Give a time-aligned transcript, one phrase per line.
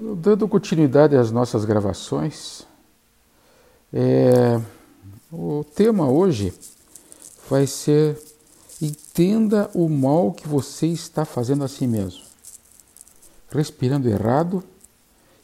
[0.00, 2.66] Dando continuidade às nossas gravações,
[3.92, 4.58] é,
[5.30, 6.54] o tema hoje
[7.50, 8.18] vai ser
[8.80, 12.22] entenda o mal que você está fazendo a si mesmo,
[13.50, 14.64] respirando errado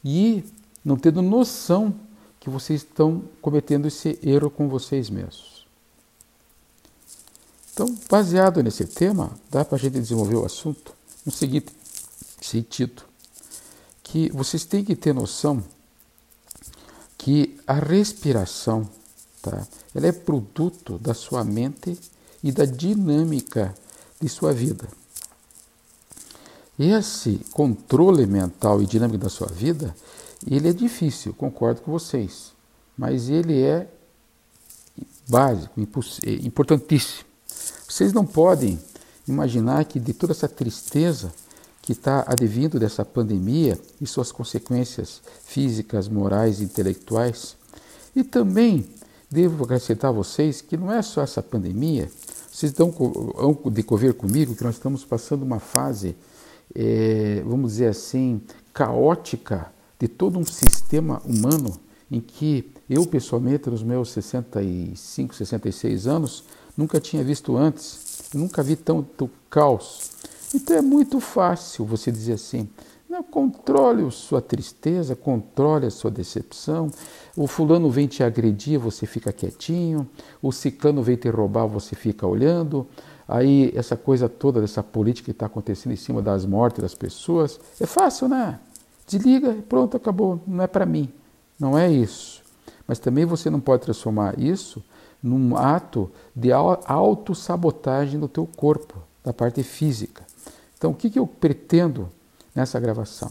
[0.03, 0.43] e
[0.83, 1.95] não tendo noção
[2.41, 5.67] que vocês estão cometendo esse erro com vocês mesmos.
[7.75, 10.95] Então, baseado nesse tema, dá para a gente desenvolver o assunto
[11.27, 11.71] no seguinte
[12.41, 13.03] sentido,
[14.17, 15.63] que vocês têm que ter noção
[17.19, 18.89] que a respiração,
[19.43, 21.99] tá, ela é produto da sua mente
[22.43, 23.75] e da dinâmica
[24.19, 24.89] de sua vida.
[26.79, 29.95] Esse controle mental e dinâmico da sua vida,
[30.51, 32.53] ele é difícil, concordo com vocês,
[32.97, 33.87] mas ele é
[35.29, 35.79] básico,
[36.25, 37.27] é importantíssimo.
[37.87, 38.79] Vocês não podem
[39.29, 41.31] imaginar que de toda essa tristeza
[41.87, 47.57] que está advindo dessa pandemia e suas consequências físicas, morais e intelectuais,
[48.15, 48.89] e também
[49.31, 52.11] devo acrescentar a vocês que não é só essa pandemia,
[52.51, 52.93] vocês estão
[53.71, 56.17] de convir comigo que nós estamos passando uma fase,
[56.75, 58.41] é, vamos dizer assim,
[58.75, 61.79] caótica de todo um sistema humano
[62.11, 66.43] em que eu, pessoalmente, nos meus 65, 66 anos,
[66.77, 70.16] nunca tinha visto antes, nunca vi tanto caos.
[70.55, 72.69] Então é muito fácil você dizer assim:
[73.09, 76.91] não, controle sua tristeza, controle a sua decepção.
[77.37, 80.09] O fulano vem te agredir, você fica quietinho.
[80.43, 82.87] O ciclano vem te roubar, você fica olhando.
[83.29, 87.61] Aí essa coisa toda dessa política que está acontecendo em cima das mortes das pessoas,
[87.81, 88.59] é fácil, né?
[89.07, 90.41] Desliga pronto, acabou.
[90.47, 91.09] Não é para mim.
[91.59, 92.43] Não é isso.
[92.87, 94.83] Mas também você não pode transformar isso
[95.23, 100.25] num ato de autossabotagem do teu corpo, da parte física.
[100.77, 102.09] Então, o que, que eu pretendo
[102.55, 103.31] nessa gravação?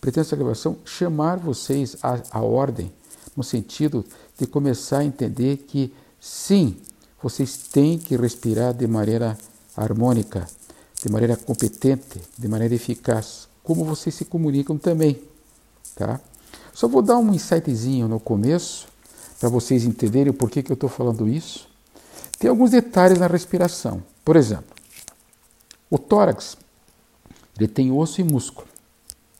[0.00, 2.92] Pretendo essa gravação chamar vocês à, à ordem,
[3.36, 4.04] no sentido
[4.38, 6.76] de começar a entender que, sim,
[7.22, 9.38] vocês têm que respirar de maneira
[9.76, 10.48] harmônica,
[11.02, 15.22] de maneira competente, de maneira eficaz, como vocês se comunicam também.
[15.94, 16.20] Tá?
[16.72, 18.88] Só vou dar um insightzinho no começo,
[19.38, 21.68] para vocês entenderem o porquê que eu estou falando isso.
[22.38, 24.02] Tem alguns detalhes na respiração.
[24.24, 24.76] Por exemplo,
[25.90, 26.56] o tórax
[27.60, 28.66] ele tem osso e músculo,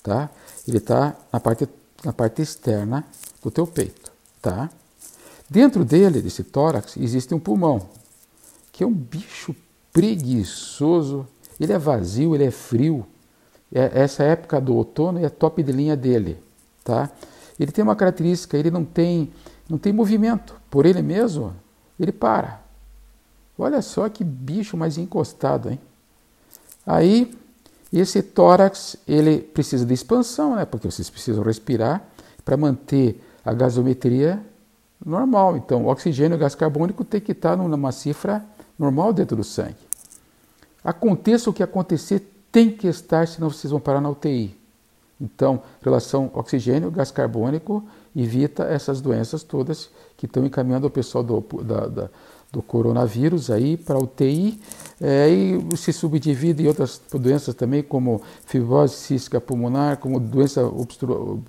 [0.03, 0.29] tá?
[0.69, 1.67] Ele está na parte,
[2.05, 3.03] na parte externa
[3.43, 4.69] do teu peito, tá?
[5.49, 7.89] Dentro dele, desse tórax, existe um pulmão,
[8.71, 9.57] que é um bicho
[9.91, 11.27] preguiçoso.
[11.59, 13.07] Ele é vazio, ele é frio.
[13.73, 16.39] É, essa época do outono é top de linha dele,
[16.85, 17.11] tá?
[17.59, 19.33] Ele tem uma característica, ele não tem,
[19.69, 20.55] não tem movimento.
[20.71, 21.55] Por ele mesmo,
[21.99, 22.61] ele para.
[23.59, 25.81] Olha só que bicho mais encostado, hein?
[26.87, 27.40] Aí
[27.93, 30.65] e esse tórax, ele precisa de expansão, né?
[30.65, 32.03] porque vocês precisam respirar
[32.45, 34.41] para manter a gasometria
[35.05, 35.57] normal.
[35.57, 38.45] Então, o oxigênio e o gás carbônico tem que estar numa cifra
[38.79, 39.77] normal dentro do sangue.
[40.85, 44.57] Aconteça o que acontecer, tem que estar, senão vocês vão parar na UTI.
[45.21, 47.85] Então, relação oxigênio, gás carbônico,
[48.17, 52.11] evita essas doenças todas que estão encaminhando o pessoal do, da, da
[52.53, 54.61] do coronavírus aí para UTI
[55.01, 61.43] é, e se subdivide em outras doenças também como fibrose cística pulmonar, como doença obstru,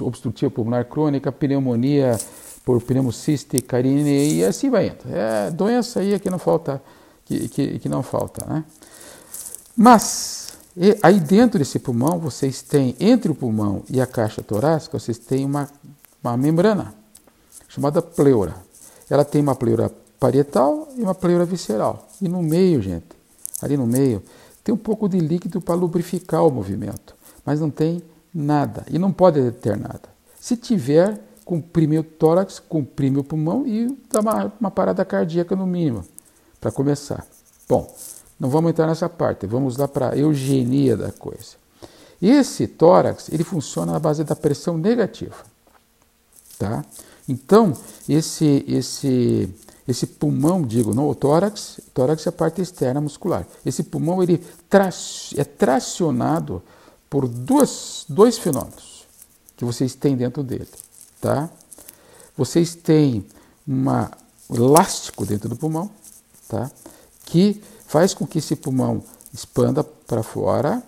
[0.00, 2.18] obstrutiva pulmonar crônica, pneumonia
[2.64, 3.64] por pneumociste
[4.04, 5.14] e assim vai indo.
[5.14, 6.82] É doença aí que não falta,
[7.24, 8.64] que, que, que não falta, né?
[9.76, 10.48] Mas
[11.02, 15.44] aí dentro desse pulmão vocês têm entre o pulmão e a caixa torácica vocês têm
[15.44, 15.68] uma,
[16.24, 16.94] uma membrana
[17.68, 18.56] chamada pleura.
[19.08, 22.08] Ela tem uma pleura parietal e uma pleura visceral.
[22.20, 23.06] E no meio, gente,
[23.60, 24.22] ali no meio,
[24.62, 28.02] tem um pouco de líquido para lubrificar o movimento, mas não tem
[28.34, 30.02] nada e não pode ter nada.
[30.40, 35.66] Se tiver, comprime o tórax, comprime o pulmão e dá uma, uma parada cardíaca no
[35.66, 36.04] mínimo,
[36.60, 37.26] para começar.
[37.68, 37.94] Bom,
[38.38, 41.56] não vamos entrar nessa parte, vamos lá para a eugenia da coisa.
[42.20, 45.36] Esse tórax, ele funciona na base da pressão negativa.
[46.58, 46.84] Tá?
[47.28, 47.72] Então,
[48.08, 49.48] esse, esse
[49.88, 53.46] esse pulmão, digo, não, o tórax, tórax é a parte externa muscular.
[53.64, 54.38] Esse pulmão ele
[54.68, 54.90] tra
[55.36, 56.62] é tracionado
[57.08, 59.06] por duas, dois fenômenos
[59.56, 60.68] que vocês têm dentro dele,
[61.20, 61.48] tá?
[62.36, 63.24] Vocês têm
[63.66, 63.86] um
[64.54, 65.90] elástico dentro do pulmão,
[66.48, 66.70] tá?
[67.24, 69.02] Que faz com que esse pulmão
[69.32, 70.82] expanda para fora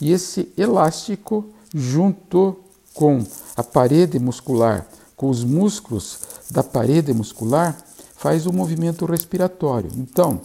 [0.00, 1.44] e esse elástico
[1.74, 2.56] junto
[2.92, 3.24] com
[3.56, 4.86] a parede muscular,
[5.16, 6.20] com os músculos
[6.50, 7.76] da parede muscular,
[8.24, 9.90] faz o movimento respiratório.
[9.98, 10.40] Então,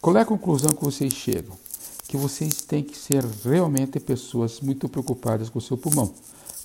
[0.00, 1.56] qual é a conclusão que vocês chegam?
[2.06, 6.14] Que vocês têm que ser realmente pessoas muito preocupadas com o seu pulmão.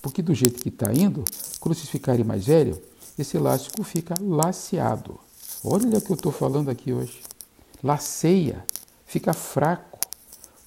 [0.04, 1.24] Porque do jeito que está indo,
[1.60, 2.78] quando vocês ficarem mais velhos,
[3.18, 5.20] esse elástico fica laceado.
[5.64, 7.24] Olha o que eu estou falando aqui hoje.
[7.84, 8.64] Laceia,
[9.08, 9.98] fica fraco.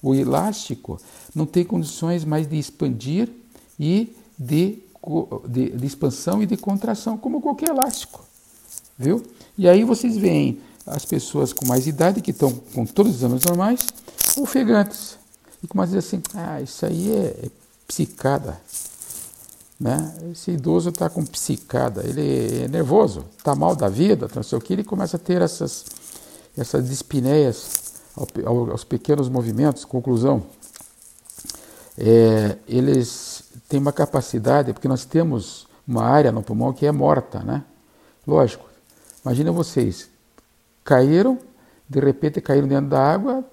[0.03, 0.99] O elástico
[1.33, 3.31] não tem condições mais de expandir
[3.79, 4.83] e de,
[5.47, 8.34] de, de expansão e de contração, como qualquer elástico.
[8.97, 9.23] Viu?
[9.57, 13.43] E aí vocês veem as pessoas com mais idade, que estão com todos os exames
[13.43, 13.87] normais,
[14.37, 15.17] ofegantes.
[15.63, 17.49] E como dizer assim, ah, isso aí é, é
[17.87, 18.59] psicada.
[19.79, 20.13] Né?
[20.31, 24.61] Esse idoso está com psicada, ele é nervoso, está mal da vida, não sei o
[24.61, 25.85] que, ele começa a ter essas,
[26.57, 27.95] essas dispineias
[28.45, 29.83] aos pequenos movimentos.
[29.83, 30.43] Conclusão,
[31.97, 37.39] é, eles têm uma capacidade, porque nós temos uma área no pulmão que é morta,
[37.39, 37.63] né?
[38.25, 38.65] Lógico,
[39.25, 40.09] imagina vocês,
[40.83, 41.39] caíram,
[41.89, 43.43] de repente caíram dentro da água,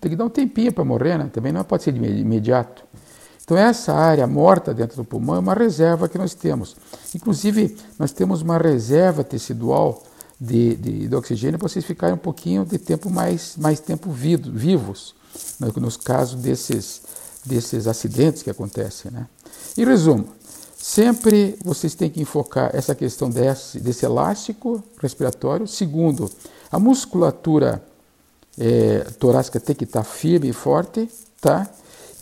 [0.00, 1.30] tem que dar um tempinho para morrer, né?
[1.32, 2.84] Também não pode ser de imediato.
[3.42, 6.76] Então, essa área morta dentro do pulmão é uma reserva que nós temos.
[7.14, 10.02] Inclusive, nós temos uma reserva tecidual
[10.40, 14.52] de, de, de oxigênio para vocês ficarem um pouquinho de tempo mais, mais tempo vivo,
[14.52, 15.14] vivos,
[15.76, 17.02] nos casos desses,
[17.44, 19.10] desses acidentes que acontecem.
[19.10, 19.26] Né?
[19.76, 20.28] Em resumo,
[20.94, 25.66] sempre vocês têm que enfocar essa questão desse, desse elástico respiratório.
[25.66, 26.30] Segundo,
[26.70, 27.82] a musculatura
[28.58, 31.08] é, torácica tem que estar firme e forte,
[31.40, 31.68] tá?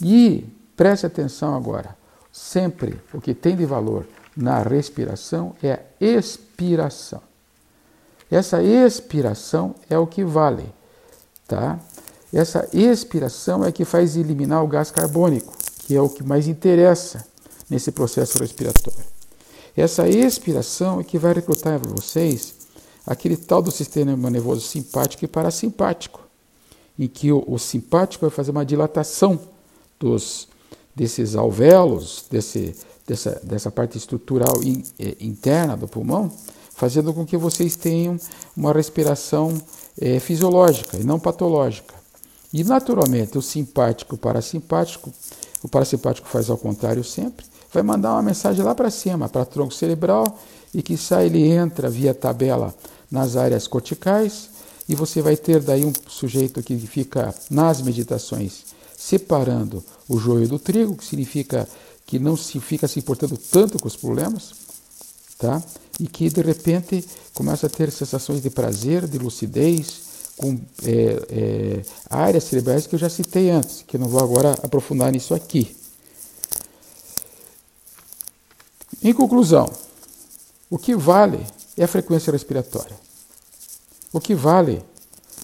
[0.02, 1.96] E Preste atenção agora.
[2.32, 4.06] Sempre o que tem de valor
[4.36, 7.20] na respiração é a expiração.
[8.30, 10.72] Essa expiração é o que vale,
[11.48, 11.80] tá?
[12.32, 17.26] Essa expiração é que faz eliminar o gás carbônico, que é o que mais interessa
[17.68, 19.04] nesse processo respiratório.
[19.76, 22.54] Essa expiração é que vai recrutar em vocês
[23.06, 26.20] aquele tal do sistema nervoso simpático e parasimpático,
[26.98, 29.38] em que o, o simpático vai fazer uma dilatação
[29.98, 30.48] dos
[30.98, 32.74] desses alvéolos, desse,
[33.06, 36.28] dessa, dessa parte estrutural in, eh, interna do pulmão,
[36.74, 38.18] fazendo com que vocês tenham
[38.56, 39.56] uma respiração
[40.00, 41.94] eh, fisiológica e não patológica.
[42.52, 45.12] E naturalmente o simpático, o parasimpático,
[45.62, 49.74] o parasimpático faz ao contrário sempre, vai mandar uma mensagem lá para cima, para tronco
[49.74, 50.38] cerebral,
[50.74, 52.74] e que sai ele entra via tabela
[53.10, 54.50] nas áreas corticais,
[54.88, 58.64] e você vai ter daí um sujeito que fica nas meditações
[58.96, 61.68] separando o joio do trigo, que significa
[62.04, 64.52] que não se fica se importando tanto com os problemas,
[65.38, 65.62] tá?
[66.00, 67.04] E que de repente
[67.34, 72.98] começa a ter sensações de prazer, de lucidez, com é, é, áreas cerebrais que eu
[72.98, 75.76] já citei antes, que eu não vou agora aprofundar nisso aqui.
[79.02, 79.70] Em conclusão,
[80.68, 81.46] o que vale
[81.76, 82.96] é a frequência respiratória.
[84.12, 84.82] O que vale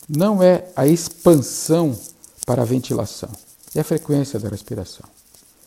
[0.08, 1.98] não é a expansão
[2.44, 3.30] para a ventilação
[3.74, 5.04] é a frequência da respiração.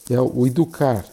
[0.10, 1.06] É o educar,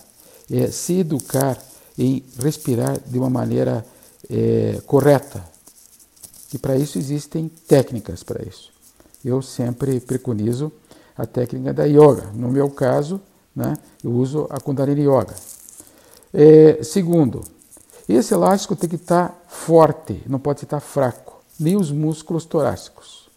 [0.50, 1.60] é se educar
[1.98, 3.84] em respirar de uma maneira
[4.30, 5.44] é, correta.
[6.52, 8.72] E para isso existem técnicas para isso.
[9.24, 10.70] Eu sempre preconizo
[11.16, 12.30] a técnica da yoga.
[12.32, 13.20] No meu caso,
[13.54, 15.34] né, eu uso a Kundalini Yoga.
[16.36, 17.44] É, segundo,
[18.08, 23.30] esse elástico tem que estar forte, não pode estar fraco, nem os músculos torácicos.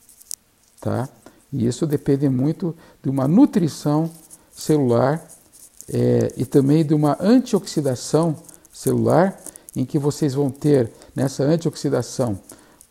[0.81, 1.07] Tá?
[1.53, 4.09] E isso depende muito de uma nutrição
[4.51, 5.23] celular
[5.87, 8.35] é, e também de uma antioxidação
[8.73, 9.39] celular,
[9.75, 12.39] em que vocês vão ter nessa antioxidação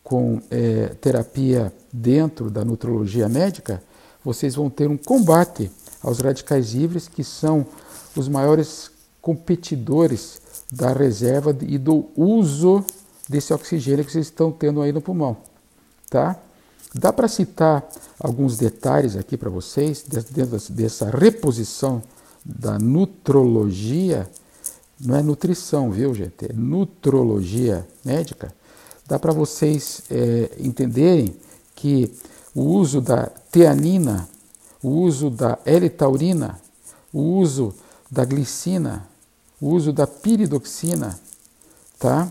[0.05, 3.83] com é, terapia dentro da nutrologia médica,
[4.25, 5.69] vocês vão ter um combate
[6.01, 7.67] aos radicais livres, que são
[8.15, 8.91] os maiores
[9.27, 10.41] competidores
[10.71, 12.85] da reserva e do uso
[13.29, 15.37] desse oxigênio que vocês estão tendo aí no pulmão,
[16.09, 16.37] tá?
[16.95, 17.85] Dá para citar
[18.21, 22.01] alguns detalhes aqui para vocês, dentro dessa reposição
[22.45, 24.31] da nutrologia,
[25.01, 26.45] não é nutrição, viu, gente?
[26.49, 28.55] É nutrologia médica.
[29.09, 31.35] Dá para vocês é, entenderem
[31.75, 32.13] que
[32.55, 34.29] o uso da teanina,
[34.81, 36.61] o uso da L-taurina,
[37.13, 37.75] o uso
[38.09, 39.05] da glicina,
[39.61, 41.19] o uso da piridoxina,
[41.99, 42.31] tá?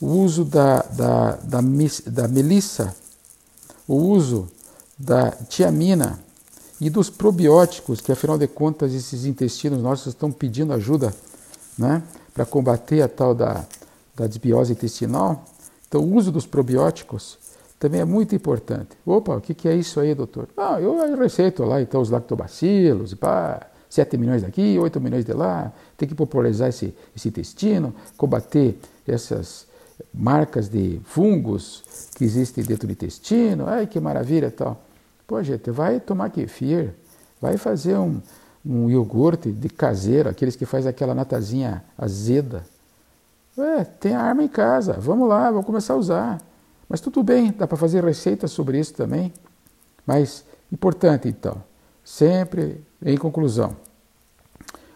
[0.00, 1.60] o uso da, da, da,
[2.06, 2.94] da melissa,
[3.88, 4.48] o uso
[4.98, 6.18] da tiamina
[6.80, 11.14] e dos probióticos, que afinal de contas esses intestinos nossos estão pedindo ajuda
[11.78, 12.02] né,
[12.34, 13.64] para combater a tal da,
[14.14, 15.44] da desbiose intestinal.
[15.88, 17.38] Então, o uso dos probióticos
[17.78, 18.90] também é muito importante.
[19.04, 20.48] Opa, o que, que é isso aí, doutor?
[20.56, 25.72] Ah, eu receito lá então os lactobacilos, pá, 7 milhões daqui, 8 milhões de lá,
[25.96, 29.66] tem que popularizar esse, esse intestino, combater essas
[30.12, 34.82] marcas de fungos que existem dentro do intestino, ai que maravilha tal.
[35.26, 36.92] Pô, gente, vai tomar kefir,
[37.40, 38.20] vai fazer um,
[38.64, 42.64] um iogurte de caseiro, aqueles que faz aquela natazinha azeda.
[43.58, 46.42] É, tem a arma em casa, vamos lá, vamos começar a usar.
[46.88, 49.32] Mas tudo bem, dá para fazer receitas sobre isso também.
[50.06, 51.62] Mas importante então,
[52.06, 53.76] sempre em conclusão,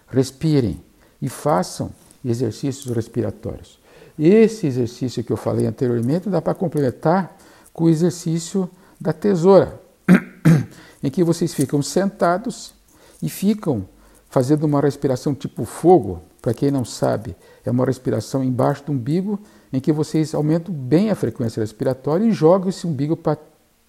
[0.06, 0.80] respirem
[1.20, 1.90] e façam
[2.24, 3.80] exercícios respiratórios.
[4.16, 7.36] Esse exercício que eu falei anteriormente dá para complementar
[7.72, 9.80] com o exercício da tesoura,
[11.02, 12.72] em que vocês ficam sentados
[13.20, 13.88] e ficam
[14.28, 16.22] fazendo uma respiração tipo fogo.
[16.40, 19.40] Para quem não sabe, é uma respiração embaixo do umbigo,
[19.72, 23.36] em que vocês aumentam bem a frequência respiratória e jogam esse umbigo para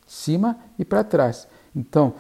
[0.08, 1.48] cima e para trás.
[1.75, 2.16] Então,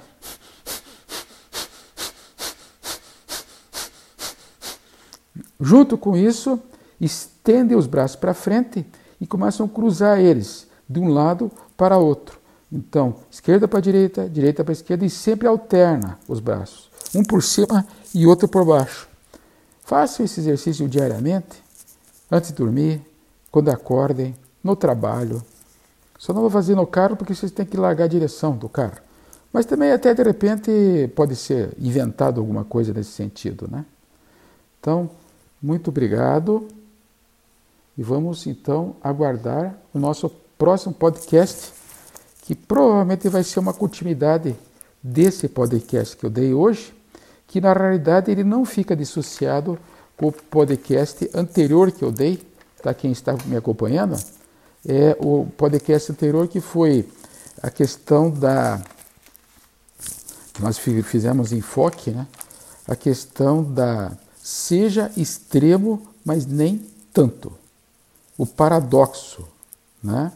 [5.61, 6.59] junto com isso,
[6.99, 8.85] estendem os braços para frente
[9.19, 12.39] e começam a cruzar eles de um lado para outro.
[12.71, 17.85] Então, esquerda para direita, direita para esquerda e sempre alterna os braços, um por cima
[18.13, 19.07] e outro por baixo.
[19.83, 21.61] Façam esse exercício diariamente,
[22.31, 23.01] antes de dormir,
[23.51, 25.43] quando acordem, no trabalho.
[26.17, 28.97] Só não vou fazer no carro porque vocês têm que largar a direção do carro.
[29.51, 33.85] Mas também até de repente pode ser inventado alguma coisa nesse sentido, né?
[34.79, 35.09] Então,
[35.61, 36.67] muito obrigado
[37.97, 41.73] e vamos então aguardar o nosso próximo podcast,
[42.41, 44.55] que provavelmente vai ser uma continuidade
[45.03, 46.93] desse podcast que eu dei hoje,
[47.47, 49.77] que na realidade ele não fica dissociado
[50.17, 52.41] com o podcast anterior que eu dei,
[52.81, 54.17] para quem está me acompanhando,
[54.87, 57.07] é o podcast anterior que foi
[57.61, 58.81] a questão da
[60.59, 62.27] nós fizemos enfoque, né?
[62.87, 67.51] A questão da seja extremo, mas nem tanto
[68.37, 69.47] o paradoxo,
[70.03, 70.31] né?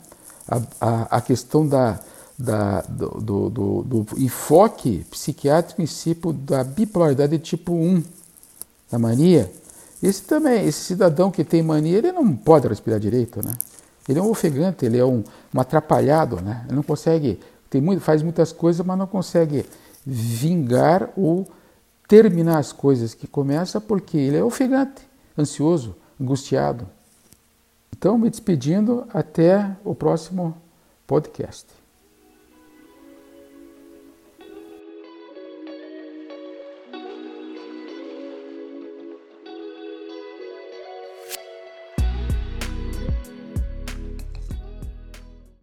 [0.48, 2.00] a, a, a questão da,
[2.38, 8.04] da, do, do, do, enfoque psiquiátrico em si da bipolaridade tipo 1,
[8.92, 9.52] da mania.
[10.04, 13.54] Esse também, esse cidadão que tem mania, ele não pode respirar direito, né?
[14.08, 16.64] Ele é um ofegante, ele é um, um atrapalhado, né?
[16.68, 19.66] Ele não consegue, tem muito, faz muitas coisas, mas não consegue
[20.06, 21.48] vingar ou
[22.08, 25.02] terminar as coisas que começa porque ele é ofegante,
[25.38, 26.88] ansioso, angustiado.
[27.98, 30.56] Então, me despedindo, até o próximo
[31.08, 31.66] podcast.